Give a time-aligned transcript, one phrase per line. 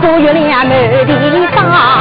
[0.00, 1.97] 坐月亮，满地高。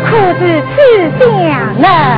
[0.00, 2.17] 可是此将了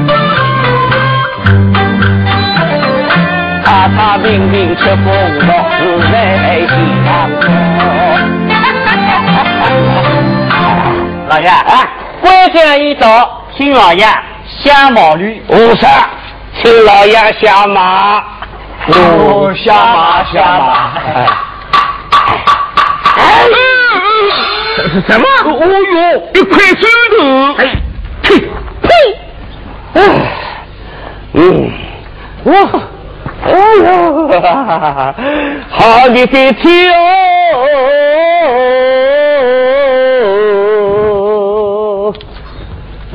[3.63, 5.79] 他他明明却风光自
[6.11, 6.69] 在心
[11.29, 11.87] 老爷，啊，
[12.21, 14.05] 关键一到，请老爷
[14.63, 15.41] 下毛驴。
[15.47, 15.85] 五十。
[16.61, 18.21] 请老爷下马，
[18.87, 20.91] 哦，下马下马。
[23.15, 23.23] 哎，
[24.75, 25.25] 这是什么？
[25.45, 26.83] 哦哟，一块石
[27.17, 27.53] 头。
[28.21, 28.29] 呸
[28.81, 28.89] 呸！
[29.93, 29.97] 哎，
[31.33, 31.71] 嗯，
[32.43, 32.53] 哇，
[33.43, 33.51] 哎
[33.83, 35.15] 呀，
[35.69, 36.95] 好的个天哦！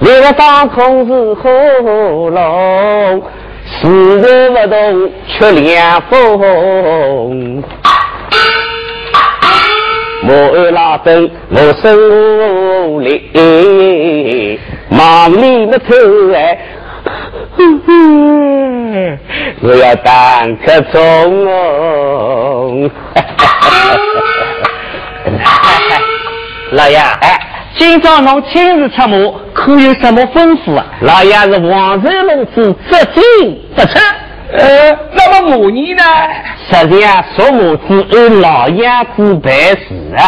[0.01, 1.51] 你个当空是何
[2.31, 3.23] 龙？
[3.69, 3.89] 死
[4.21, 7.63] 人不动，却凉风。
[10.23, 11.89] 莫二拉灯，莫手
[12.99, 15.95] 里，忙里的头
[16.35, 16.59] 哎，
[19.63, 21.01] 我要当个钟
[21.49, 22.91] 哦。
[26.73, 27.41] 老爷，哎，
[27.77, 29.17] 今朝侬亲自出马，
[29.55, 30.85] 可有什么吩咐啊？
[31.01, 33.23] 老爷是王仁龙子，只进
[33.75, 33.99] 不出。
[34.53, 36.03] 呃，那么母尼呢？
[36.71, 39.87] 实际上，属马子按老爷子办事
[40.17, 40.19] 啊。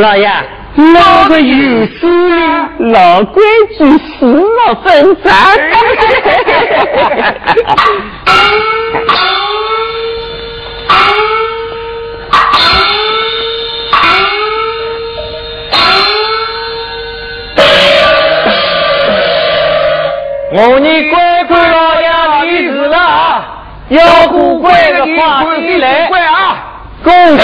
[0.00, 0.30] 老爷，
[0.76, 2.68] 哪个有事呢？
[2.78, 3.42] 老规
[3.78, 5.32] 矩，事莫分散。
[20.52, 22.08] 我你乖乖老爷
[22.50, 23.44] 离世了，
[23.88, 26.08] 要古怪的话你来，
[27.02, 27.42] 公事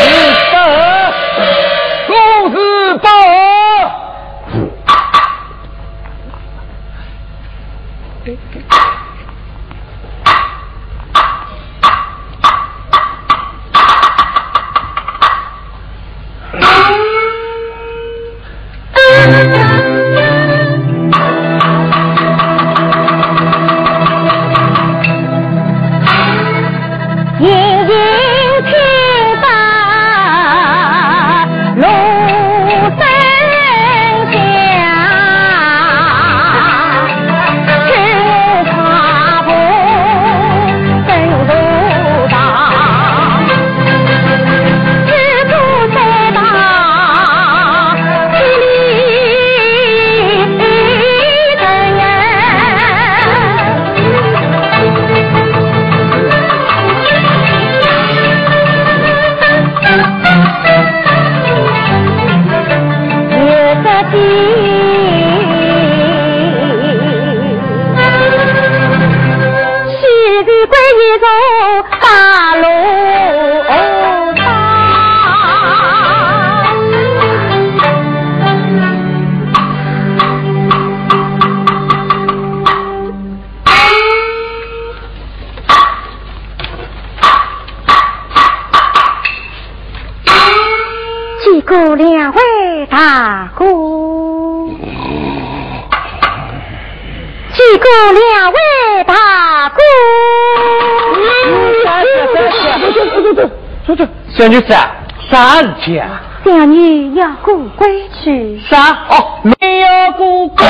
[104.36, 104.90] 小女子啊，
[105.30, 106.22] 啥事体啊？
[106.44, 108.60] 小女要过规矩。
[108.68, 108.76] 啥？
[109.10, 110.66] 哦，没有过规。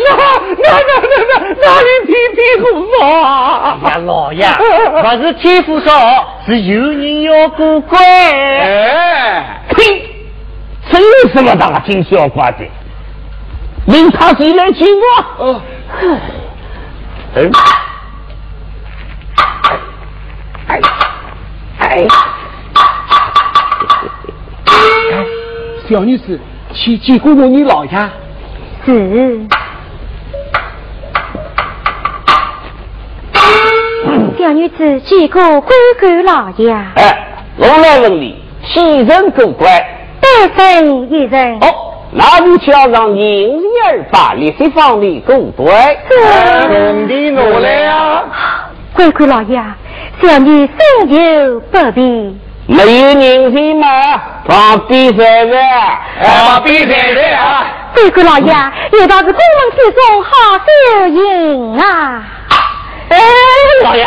[0.00, 0.10] 那
[0.56, 3.76] 那那那那哪里天天胡说啊？
[3.84, 5.92] 呀，老爷，不是天父说，
[6.46, 8.00] 是有人要过关。
[8.02, 10.07] 哎，呸！
[10.90, 12.64] 真有什么大惊小怪的？
[13.86, 15.62] 明他谁来请我？
[20.66, 20.80] 哎，
[21.78, 22.06] 哎，
[25.88, 26.38] 小女子，
[26.74, 28.10] 去见过我你老爷。
[28.84, 29.40] 是。
[34.38, 36.70] 小女子见过官官老爷。
[36.96, 37.26] 哎，
[37.56, 38.42] 我来问你，
[38.74, 39.97] 几人过关？
[41.10, 41.58] 一人。
[41.60, 41.66] 哦。
[42.10, 45.70] 那你就要让银儿把那些方面过关。
[46.08, 48.24] 兄弟，我来啊！
[48.94, 49.62] 乖乖老爷，
[50.22, 50.76] 小女深
[51.10, 52.40] 有不平。
[52.66, 53.86] 没有人气吗？
[54.46, 55.54] 放比赛的，
[56.22, 57.66] 放比赛的啊！
[57.94, 58.54] 乖乖老爷，
[58.92, 60.30] 有道是公文之中好
[60.64, 62.22] 收银啊！
[63.10, 63.18] 哎，
[63.84, 64.06] 老爷，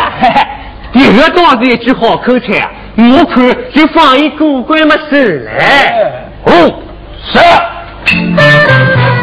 [0.91, 2.69] 这个倒是一句好口才啊！
[3.01, 3.33] 我看
[3.73, 5.91] 就放一个关么事来。
[6.45, 6.71] 哦，
[7.25, 7.39] 是。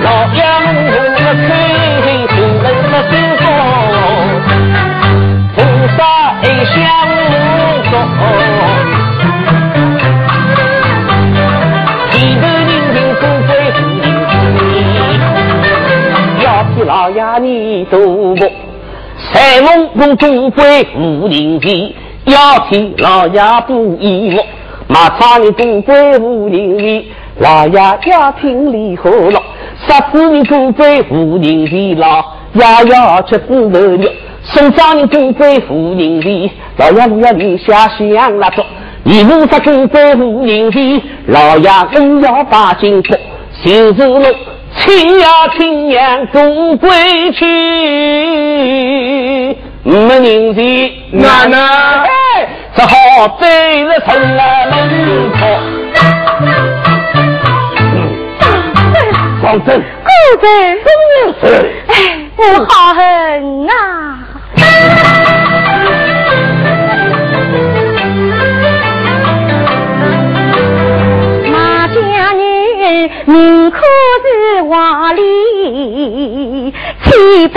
[0.03, 0.43] 老杨
[0.87, 1.21] 我开
[2.03, 3.45] 心人了心风，
[5.55, 5.57] 菩
[5.97, 5.99] 萨
[6.43, 6.75] 爱相
[7.91, 7.95] 中，
[12.11, 13.51] 几头人情富贵
[16.43, 17.47] 要替老爷你
[17.85, 17.95] 度
[18.35, 18.41] 过，
[19.31, 20.63] 财龙龙富贵
[20.97, 21.95] 无人机，
[22.29, 24.45] 要替老爷不义我，
[24.87, 27.11] 马场里富贵无人机。
[27.41, 29.41] 老爷家庭里和乐，
[29.87, 32.25] 十四人富贵无人地，老
[32.83, 34.11] 爷要吃猪头肉，
[34.43, 38.61] 送丈人富贵无人地，老爷你要留下香蜡烛，
[39.05, 43.15] 一路上富贵无人地，老爷更要把金铺，
[43.63, 44.25] 新日路
[44.77, 46.91] 亲呀亲娘共归
[47.33, 47.47] 去，
[49.85, 50.61] 没人是
[51.13, 51.59] 奶奶，
[52.75, 55.39] 只好背着城来门口。
[59.41, 60.11] 高真，高
[60.43, 60.47] 真，
[60.85, 60.87] 真
[61.41, 61.43] 是，
[61.87, 61.93] 哎，
[62.37, 63.01] 我好恨
[63.69, 63.73] 啊！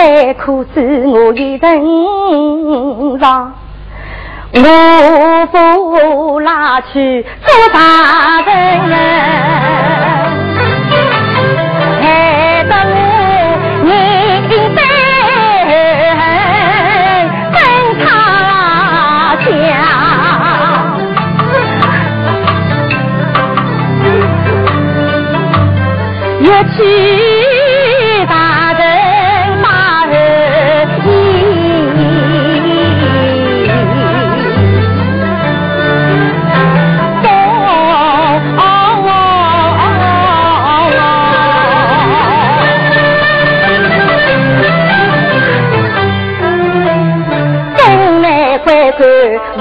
[0.02, 3.54] 千般苦是我一人上，
[4.52, 9.41] 我不拉去做大人。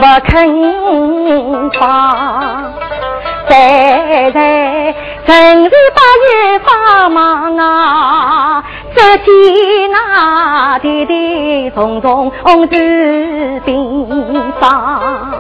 [0.01, 2.73] 不肯放，
[3.47, 4.95] 在在
[5.27, 8.63] 城里把月帮忙啊，
[8.95, 12.31] 这天那地地重重
[12.71, 15.35] 治病房，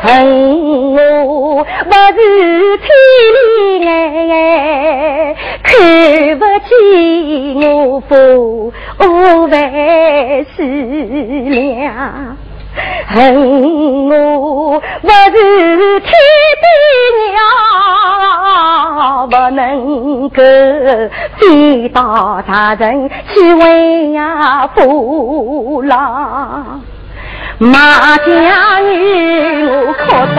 [0.00, 2.88] 恨我不是天
[3.34, 5.76] 理哎，看
[6.38, 8.72] 不见我父
[9.50, 9.60] 万
[10.56, 10.62] 世
[11.50, 12.38] 良。
[13.08, 16.10] 恨我不是天
[16.62, 16.66] 地
[17.30, 17.38] 娘，
[19.28, 20.42] 不能够
[21.38, 25.96] 飞到大人去为呀父老，
[27.58, 30.38] 马家女我可得。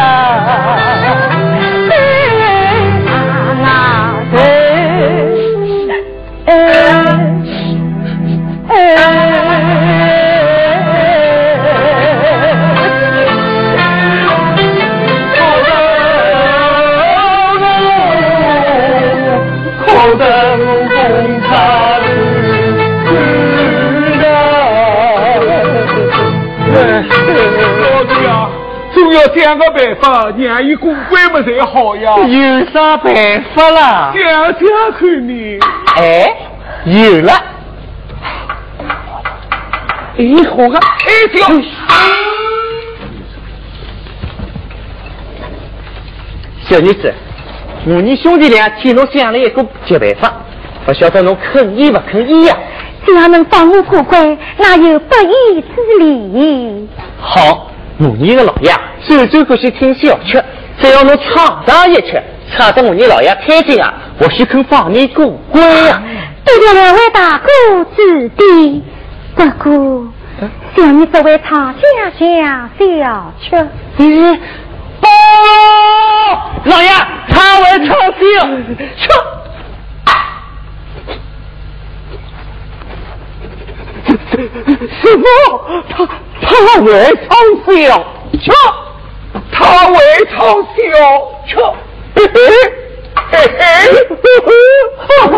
[29.36, 32.16] 想个办法，让伊过关么才好呀？
[32.18, 33.14] 有啥办
[33.56, 34.14] 法啦？
[34.16, 34.54] 想想
[34.98, 35.60] 看你。
[35.96, 36.36] 哎，
[36.86, 37.34] 有了。
[40.18, 41.48] 哎，好个，哎，小
[46.75, 47.14] 小女子，
[47.88, 50.34] 我你兄弟俩替侬想了一个绝办法，
[50.86, 52.58] 不晓得侬肯意不肯意呀？
[53.05, 55.68] 只要能帮我过关，哪有不义之
[56.00, 56.90] 理？
[57.20, 57.72] 好。
[58.01, 60.42] 我你个老爷，最最欢喜听小曲，
[60.79, 62.18] 只要侬唱上一曲，
[62.50, 66.01] 唱得我你老爷开心啊，或许肯放你过关啊。
[66.46, 67.50] 多谢两位大哥
[67.96, 68.81] 指点，
[69.35, 70.07] 不过
[70.77, 71.81] 像你只会唱家
[72.18, 74.33] 下小妾，嗯，
[75.01, 75.07] 哦，
[76.64, 76.90] 老爷，
[77.27, 78.24] 他会唱戏，
[78.98, 79.09] 唱。
[84.40, 85.24] 师傅，
[85.90, 85.92] 他
[86.42, 86.48] 他
[86.82, 86.88] 为
[87.28, 87.30] 唱
[87.66, 87.70] 小
[88.40, 88.52] 却，
[89.52, 89.96] 他为
[90.32, 90.78] 唱小
[91.46, 91.52] 却，
[92.16, 92.40] 嘿嘿
[93.32, 93.68] 嘿嘿，
[94.98, 95.30] 哈哈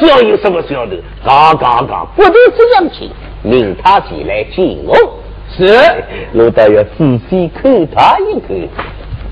[0.00, 1.00] 不晓有什么晓得？
[1.24, 3.10] 嘎嘎嘎，不都是样情？
[3.42, 4.96] 命他起来见我，
[5.56, 5.64] 是，
[6.34, 8.68] 我倒要仔细看他一看。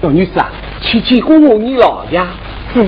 [0.01, 0.51] 小女士啊，
[0.83, 2.21] 去见过我你老爷。
[2.75, 2.83] 是，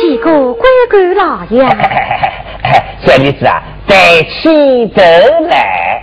[0.00, 1.64] 见过乖乖老爷。
[3.04, 5.00] 小女子啊，抬起头
[5.48, 6.02] 来。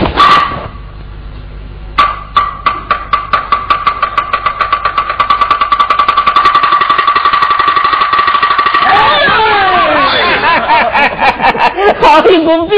[12.02, 12.76] 好一个标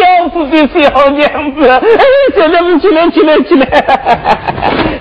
[0.51, 1.69] 小娘子！
[1.69, 1.81] 哎，
[2.35, 3.67] 起来，起来，起来，起来！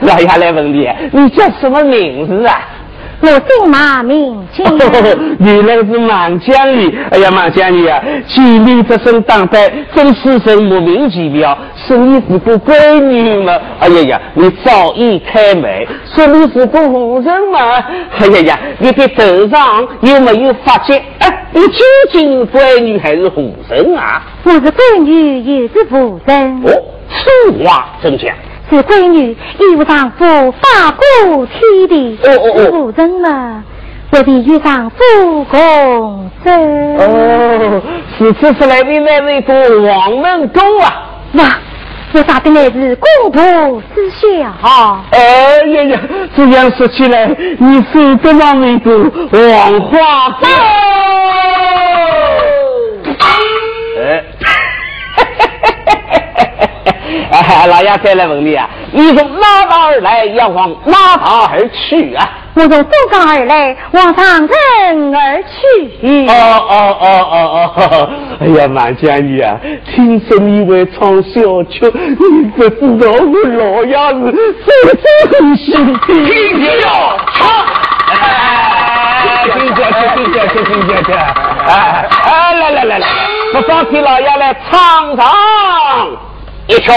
[0.01, 2.59] 老爷来问你，你叫什么名字啊？
[3.23, 4.65] 我姓马，名金。
[5.39, 11.55] 原来是满江里，哎呀，满江里啊，见面这身打扮，真是神莫名其妙。
[11.75, 13.59] 说你是个闺女嘛？
[13.79, 15.69] 哎呀呀，你早已开门。
[16.15, 17.59] 说你是个红人嘛？
[18.19, 20.99] 哎呀呀，你的头上有没有发髻？
[21.19, 24.21] 哎，你究竟闺女还是妇人啊？
[24.43, 26.63] 我是闺女，也是妇人。
[26.63, 26.71] 哦，
[27.09, 28.33] 此话怎讲？
[28.69, 33.63] 是闺女义务丈夫法过天地，哦哦哦妇人嘛，
[34.09, 34.95] 不必与丈夫
[35.43, 36.97] 共枕。
[36.97, 37.81] 哦，
[38.17, 39.53] 是此次来的那位个
[39.91, 41.09] 黄门公啊！
[41.33, 41.43] 哇，
[42.13, 44.27] 我打的乃是公婆之孝。
[45.11, 45.19] 哎
[45.67, 45.99] 呀呀，
[46.35, 47.25] 这样说起来，
[47.57, 50.37] 你是这么一个黄花
[57.31, 62.29] 哎，老爷再来问你啊，你从哪达而来，要往哪达而去啊？
[62.53, 66.27] 我从东港而来，往长城而去。
[66.27, 66.33] 哦
[66.69, 68.09] 哦哦哦哦！
[68.41, 71.79] 哎呀，满江女啊，听说你会唱小曲，
[72.19, 74.31] 你不知道我老爷是
[74.65, 75.69] 手指很心
[76.05, 76.11] 听
[76.81, 76.83] 小
[77.31, 77.39] 曲。
[78.11, 81.13] 哎，听小曲，听小曲，听小曲！
[81.13, 83.07] 哎哎，来来来来，
[83.55, 85.25] 我放替老爷来唱唱
[86.67, 86.91] 一曲。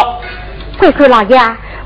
[0.79, 1.37] 乖乖老爷，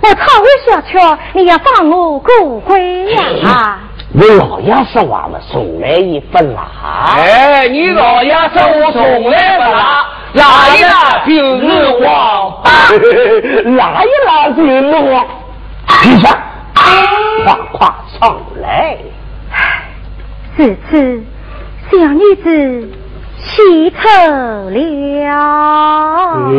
[0.00, 0.98] 我唱完小曲，
[1.34, 3.78] 你要放我过关呀！
[4.14, 6.70] 我老爷说话嘛，送来一份啦。
[7.16, 10.42] 哎，你老爷说我从来不拉，拉
[10.74, 11.66] 一拉就是
[12.02, 12.06] 王
[12.62, 12.70] 八。
[13.76, 14.66] 拉一拉就是
[15.12, 15.26] 王。
[16.02, 16.24] 听下，
[17.44, 17.86] 快快
[18.18, 18.96] 上来。
[20.56, 21.22] 此次
[21.90, 22.46] 小女子
[23.38, 23.98] 弃丑
[24.70, 24.76] 了。
[26.50, 26.52] 今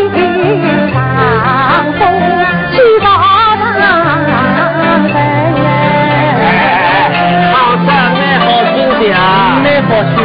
[0.94, 0.96] 长
[2.00, 2.02] 风
[2.72, 3.08] 去到
[4.26, 4.34] 长
[5.10, 5.14] 城
[7.52, 7.90] 好在
[8.22, 9.18] 没好啊
[10.16, 10.24] 好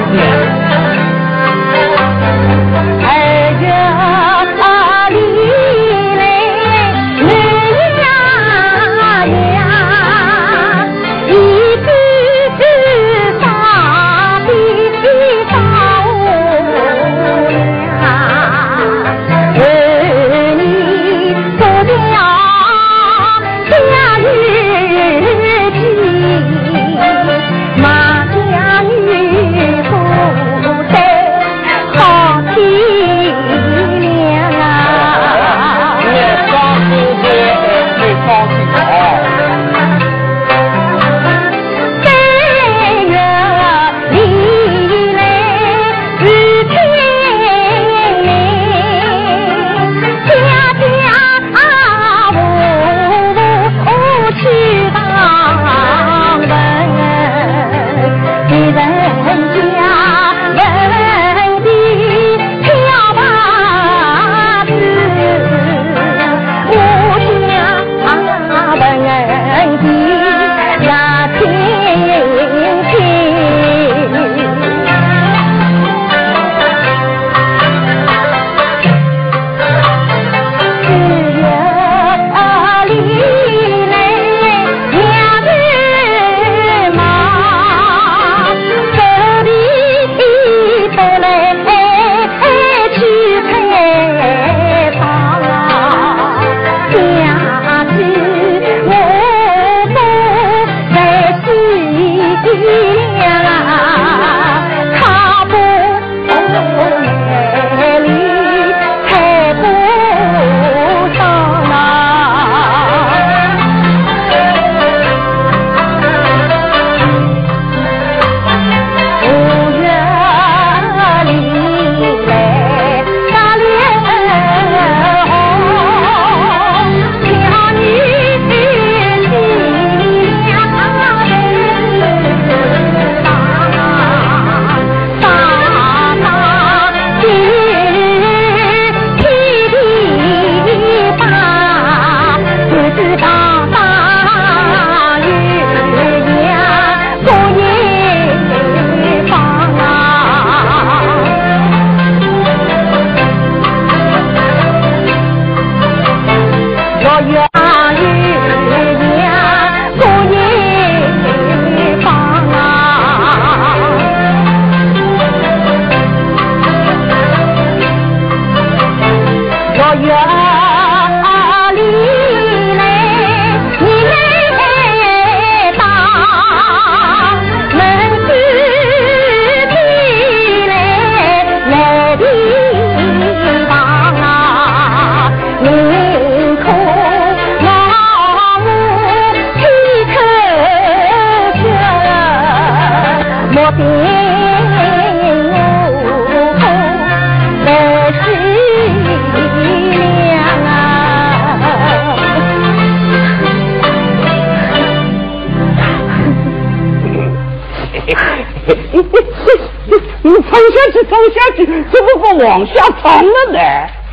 [211.11, 213.59] 走下去，怎么不往下唱了呢？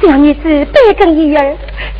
[0.02, 1.56] 小女子百根一儿，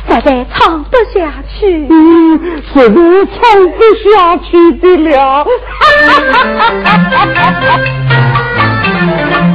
[0.08, 1.86] 实在唱不下去。
[1.88, 2.90] 嗯，实在
[3.34, 3.38] 唱
[3.70, 5.46] 不下去的了。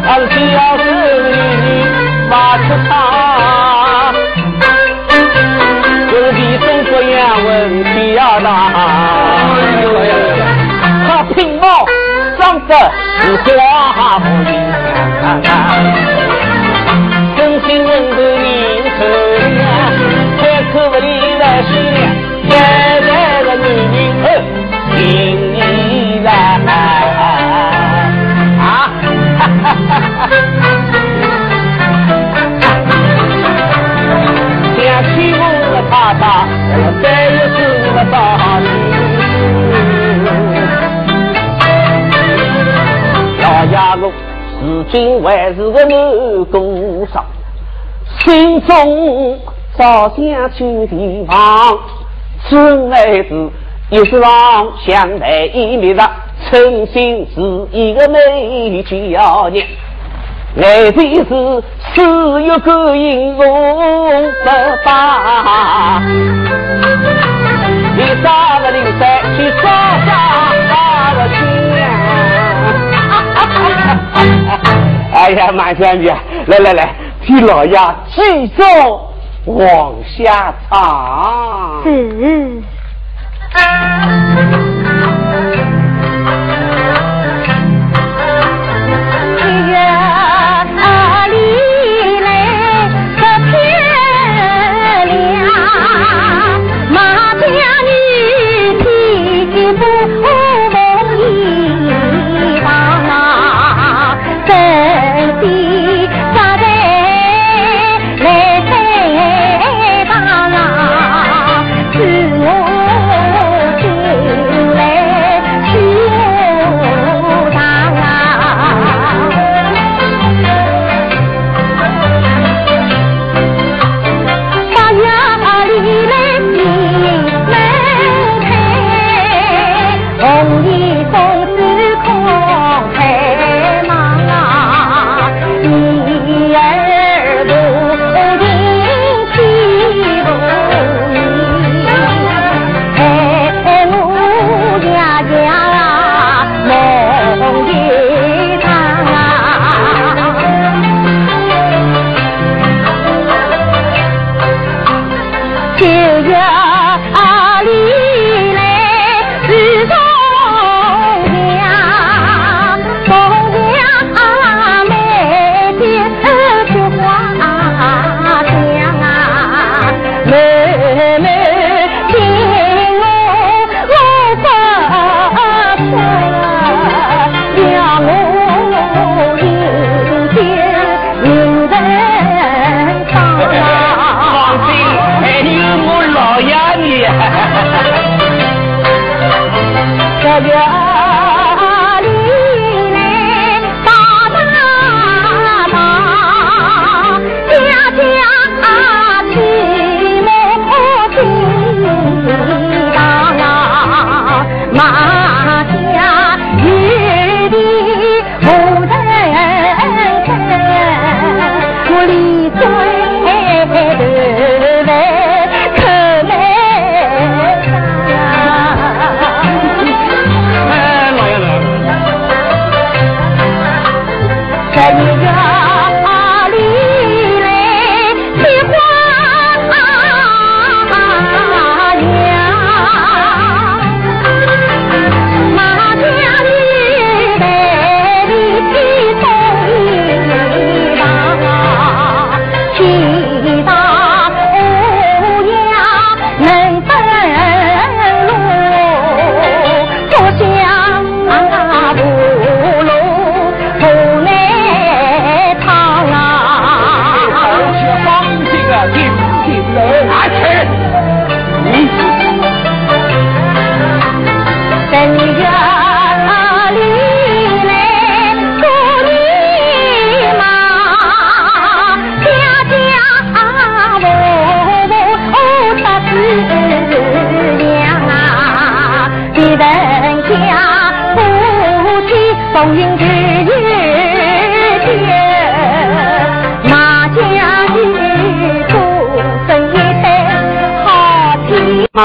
[0.06, 0.34] 俺小
[0.78, 0.84] 子
[1.64, 1.66] 女
[2.30, 2.92] 马出场，
[6.12, 7.12] 隔壁中国人
[7.46, 8.48] 问题要大。
[11.08, 11.66] 他品貌
[12.40, 12.72] 长得
[13.46, 14.26] 是花木
[17.38, 18.48] 真心问的名
[18.98, 19.00] 称
[19.58, 19.64] 呀，
[20.38, 20.42] 开
[20.74, 21.08] 口不离
[21.40, 21.70] 来是
[22.50, 22.52] 现
[23.08, 23.08] 在
[23.44, 24.28] 的女人哦，
[24.96, 24.98] 心
[25.54, 25.58] 里
[26.24, 26.28] 来
[28.60, 28.62] 啊！
[29.40, 29.96] 哈哈哈
[30.28, 30.63] 哈
[44.94, 47.26] 如今还是个男工商。
[48.20, 49.40] 心中
[49.76, 51.36] 早想去地方，
[52.44, 53.50] 此妹子
[53.90, 56.08] 又是望相待一面的，
[56.46, 59.66] 诚心是一个美娇娘。
[60.58, 61.64] 来的是
[61.96, 64.50] 只有个英雄不
[64.86, 66.00] 把，
[67.98, 69.02] 你三个零三
[69.36, 69.68] 去烧
[70.06, 70.53] 啥
[75.14, 76.16] 哎呀，满香姐，
[76.48, 76.90] 来来来。
[77.26, 77.78] 替老爷
[78.14, 78.62] 继续
[79.46, 81.82] 往下唱。
[81.84, 82.62] 是。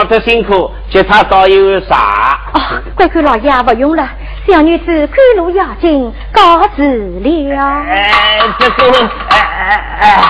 [0.08, 2.38] 得辛苦，其他倒有啥？
[2.54, 2.60] 哦，
[2.96, 4.08] 乖乖老爷不用了，
[4.46, 7.60] 小女子赶路要紧，告辞了。
[7.60, 10.24] 哎，这个，哎哎哎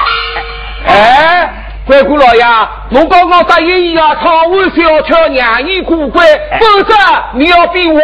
[0.87, 1.53] 哎，
[1.87, 2.45] 乖乖老爷，
[2.91, 6.27] 我刚刚答应你啊，唱完小曲让你过关，
[6.61, 6.95] 否则
[7.35, 8.03] 你要变王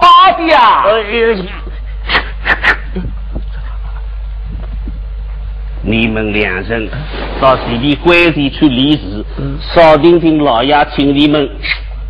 [0.00, 0.84] 八的呀！
[5.86, 6.88] 你们两人
[7.38, 9.22] 到这里关前去理事，
[9.74, 11.46] 少听听老爷请你们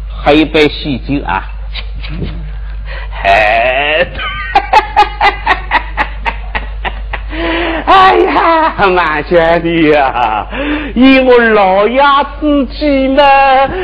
[0.08, 1.42] 喝一杯喜酒啊！
[3.24, 4.06] 哎，
[7.87, 10.46] 哎呀，马家的呀，
[10.94, 12.00] 以我老爷
[12.40, 13.22] 自己呢，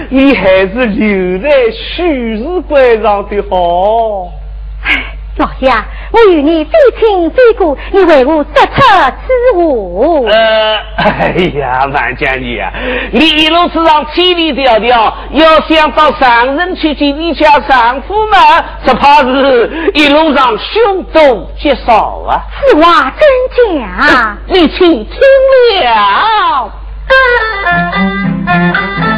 [0.09, 4.31] 你还是留在许氏关上的好。
[4.85, 5.73] 哎老爷，
[6.13, 8.53] 我与你非亲非故，你为何说出
[9.27, 10.29] 此话？
[10.29, 12.73] 呃，哎呀，万将军啊，
[13.13, 18.37] 你一路之上千里迢迢，要想到上人去见你家丈夫嘛，
[18.85, 22.43] 只怕是一路上凶多吉少啊。
[22.67, 24.37] 此话真假？
[24.49, 25.21] 你请听
[25.85, 26.73] 了。
[28.47, 29.10] 不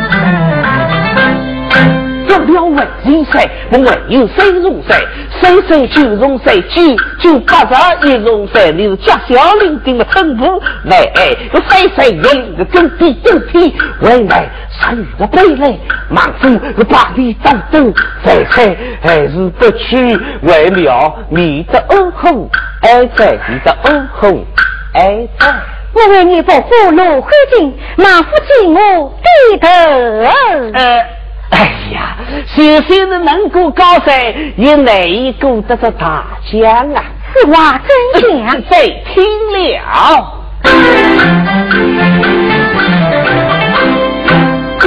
[2.42, 3.50] 了问人谁？
[3.70, 4.96] 我问有谁容谁？
[5.40, 6.60] 谁谁就容谁？
[6.62, 7.64] 九九八
[8.00, 8.72] 十一容谁？
[8.72, 10.60] 你是家小林定的称呼？
[10.84, 11.10] 来，
[11.52, 13.72] 我谁谁一领的真地真天？
[14.00, 15.78] 为来参与的归来，
[16.08, 17.92] 莽夫是把你当斗，
[18.24, 22.48] 谁谁还是不去为了你的恩红？
[22.82, 24.44] 爱在你的恩红，
[24.94, 25.54] 爱在。
[25.94, 29.68] 我为你不负罗汉金，莽夫见我低头。
[30.72, 31.21] 呃。
[31.52, 32.16] 哎呀，
[32.56, 37.04] 就算是能过高山，也难以过得这大奖啊？
[37.34, 37.80] 此话
[38.20, 38.64] 真言？
[38.70, 40.38] 谁听了？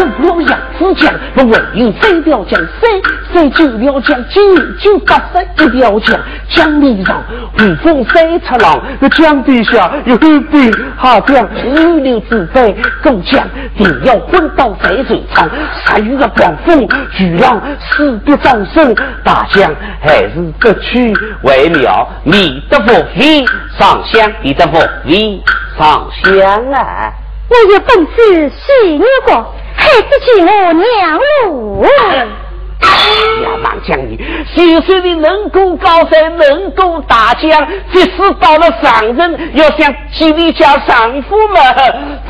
[0.02, 3.02] 我杨子江，我唯有三条江，三
[3.34, 4.42] 三九条江，九
[4.80, 6.20] 九八十一条江。
[6.50, 7.22] 江面上
[7.60, 15.50] 五峰三尺浪，那江底下有一杯好江，五流之辈过江，定要昏倒在水场。
[15.86, 19.70] 十余个狂风巨浪，死别葬身，大江
[20.02, 23.46] 还是不去为妙你的福气
[23.78, 24.78] 上香，你的福
[25.08, 25.42] 气
[25.78, 27.14] 上香啊！
[27.48, 29.56] 我有本事洗你过。
[29.76, 31.86] 还是请我娘路。
[31.86, 34.18] 呀，王将军，
[34.56, 41.60] 就算你能过高山，能过大江，即使到了上任，要想见你家丈夫嘛，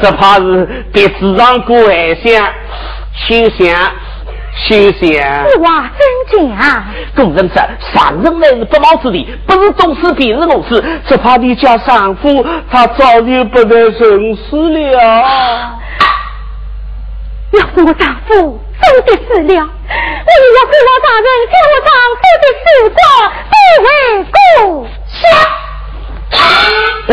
[0.02, 2.48] 只怕是得纸上过海香，
[3.28, 3.76] 休想，
[4.68, 5.46] 休想。
[5.50, 6.84] 此话真假？
[7.16, 7.56] 工人说，
[7.94, 13.92] 上人乃是不毛之地，不是东施便是我事，只怕你家丈夫他早就不得人
[14.36, 15.24] 世了。
[17.58, 23.00] 要是我丈夫真的死了，我也要跟我大人将我丈夫的死光
[23.52, 23.86] 带回
[24.34, 24.38] 故
[25.08, 25.16] 乡。
[27.08, 27.12] 哦，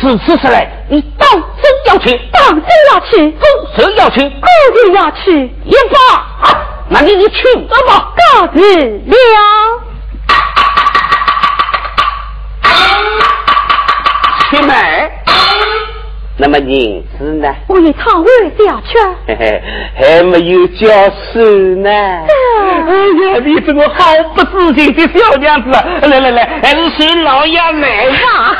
[0.00, 0.56] 此次是来，
[0.88, 2.06] 你当真要去？
[2.32, 3.12] 当真要去？
[3.32, 3.42] 当
[3.76, 4.18] 真要去？
[4.94, 5.24] 要去。
[5.64, 5.96] 一发，
[6.88, 7.34] 那你就去
[7.86, 8.12] 吧。
[8.16, 9.14] 告辞了。
[14.50, 14.93] 去买。
[16.44, 17.48] 那么银子呢？
[17.68, 18.26] 我一趟完
[18.58, 19.62] 小去，嘿嘿，
[19.96, 20.86] 还没有交
[21.32, 21.40] 手
[21.80, 21.88] 呢。
[21.88, 22.92] 哎
[23.32, 24.04] 呀，你这个好
[24.34, 25.70] 不知情的小娘子！
[26.06, 28.58] 来来来，还是随老爷来吧。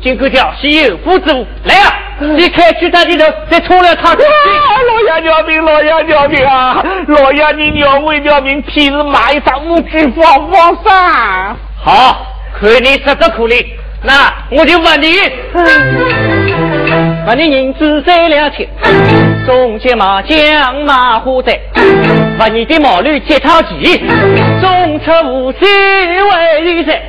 [0.02, 1.92] 金钩条，西有夫子来啊！
[2.20, 4.14] 你开去他的头，再冲了他。
[4.14, 6.84] 老爷饶命，老爷饶命啊！
[7.08, 11.56] 老爷，你娘为饶命，偏是买一张五指放放上。
[11.82, 12.26] 好，
[12.60, 13.64] 看你实在可怜，
[14.02, 15.08] 那我就问你，
[17.26, 18.68] 问你银子再两千，
[19.46, 21.60] 中间麻将马虎在，
[22.38, 23.98] 把你的毛驴接套棋，
[24.60, 27.02] 中车无锡为玉在，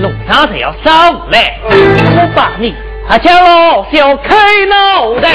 [0.00, 2.72] 路上才要杀无来，我把你
[3.08, 4.36] 啊叫老小开
[4.68, 5.30] 脑袋，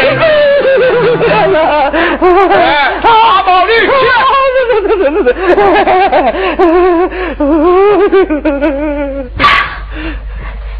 [3.04, 3.74] 啊毛驴，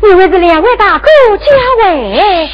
[0.02, 1.46] 你为这两位大哥加
[1.86, 2.50] 位。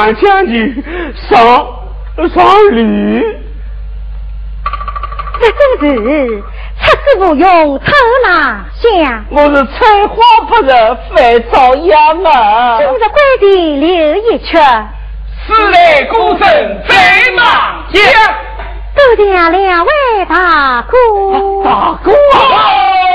[0.00, 0.84] 请马将军
[1.28, 1.30] 上
[2.34, 3.22] 上驴。
[5.40, 5.84] 这正是
[6.80, 7.80] 出师不用。
[9.30, 10.16] 我是采花
[10.48, 10.72] 不热，
[11.14, 12.78] 饭遭殃啊！
[12.78, 14.56] 今日规定留一曲，
[15.46, 16.94] 是来孤身在
[17.36, 17.44] 忙
[17.92, 18.02] 乡。
[18.94, 19.90] 多谢两位
[20.28, 20.96] 大哥。
[21.64, 23.09] 大哥啊！